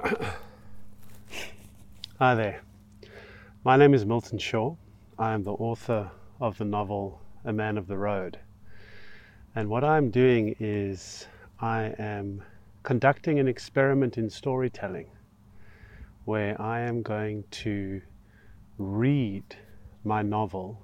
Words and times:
Hi 2.18 2.34
there. 2.34 2.62
My 3.64 3.76
name 3.76 3.92
is 3.92 4.06
Milton 4.06 4.38
Schorr. 4.38 4.78
I 5.18 5.34
am 5.34 5.42
the 5.42 5.52
author 5.52 6.10
of 6.40 6.56
the 6.56 6.64
novel 6.64 7.20
A 7.44 7.52
Man 7.52 7.76
of 7.76 7.86
the 7.86 7.98
Road. 7.98 8.38
And 9.54 9.68
what 9.68 9.84
I'm 9.84 10.10
doing 10.10 10.56
is 10.58 11.26
I 11.60 11.94
am 11.98 12.42
conducting 12.82 13.38
an 13.38 13.46
experiment 13.46 14.16
in 14.16 14.30
storytelling 14.30 15.10
where 16.24 16.58
I 16.60 16.80
am 16.80 17.02
going 17.02 17.44
to 17.50 18.00
read 18.78 19.56
my 20.02 20.22
novel 20.22 20.80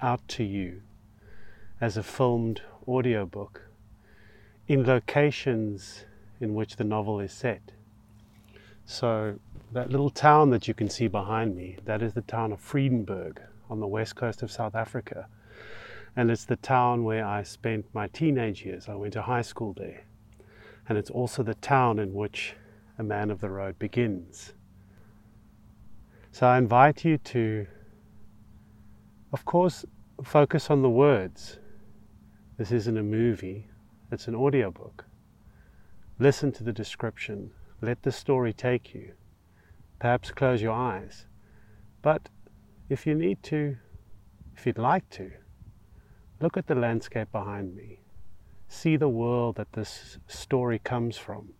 out 0.00 0.26
to 0.28 0.44
you 0.44 0.80
as 1.82 1.98
a 1.98 2.02
filmed 2.02 2.62
audiobook 2.88 3.68
in 4.68 4.86
locations 4.86 6.06
in 6.40 6.54
which 6.54 6.76
the 6.76 6.84
novel 6.84 7.20
is 7.20 7.32
set. 7.32 7.72
So, 8.86 9.38
that 9.72 9.90
little 9.90 10.10
town 10.10 10.50
that 10.50 10.68
you 10.68 10.74
can 10.74 10.88
see 10.88 11.08
behind 11.08 11.56
me, 11.56 11.78
that 11.84 12.02
is 12.02 12.12
the 12.12 12.22
town 12.22 12.52
of 12.52 12.60
Vredenburg 12.60 13.38
on 13.70 13.80
the 13.80 13.86
west 13.86 14.14
coast 14.14 14.42
of 14.42 14.50
South 14.50 14.74
Africa. 14.74 15.26
And 16.16 16.30
it's 16.30 16.44
the 16.44 16.56
town 16.56 17.02
where 17.02 17.26
I 17.26 17.42
spent 17.42 17.86
my 17.92 18.06
teenage 18.08 18.64
years. 18.64 18.88
I 18.88 18.94
went 18.94 19.14
to 19.14 19.22
high 19.22 19.42
school 19.42 19.72
there. 19.72 20.04
And 20.88 20.96
it's 20.98 21.10
also 21.10 21.42
the 21.42 21.54
town 21.54 21.98
in 21.98 22.12
which 22.12 22.54
A 22.98 23.02
Man 23.02 23.30
of 23.30 23.40
the 23.40 23.50
Road 23.50 23.78
begins. 23.78 24.52
So 26.30 26.46
I 26.46 26.58
invite 26.58 27.04
you 27.04 27.18
to, 27.18 27.66
of 29.32 29.44
course, 29.44 29.84
focus 30.22 30.70
on 30.70 30.82
the 30.82 30.90
words. 30.90 31.58
This 32.58 32.70
isn't 32.70 32.98
a 32.98 33.02
movie, 33.02 33.66
it's 34.12 34.28
an 34.28 34.34
audiobook. 34.34 35.04
Listen 36.18 36.52
to 36.52 36.62
the 36.62 36.72
description, 36.72 37.50
let 37.84 38.02
the 38.02 38.12
story 38.12 38.52
take 38.52 38.94
you. 38.94 39.12
Perhaps 39.98 40.30
close 40.30 40.62
your 40.62 40.72
eyes. 40.72 41.26
But 42.02 42.28
if 42.88 43.06
you 43.06 43.14
need 43.14 43.42
to, 43.44 43.76
if 44.56 44.66
you'd 44.66 44.78
like 44.78 45.08
to, 45.10 45.30
look 46.40 46.56
at 46.56 46.66
the 46.66 46.74
landscape 46.74 47.30
behind 47.32 47.74
me. 47.74 48.00
See 48.68 48.96
the 48.96 49.08
world 49.08 49.56
that 49.56 49.72
this 49.72 50.18
story 50.26 50.78
comes 50.78 51.16
from. 51.16 51.50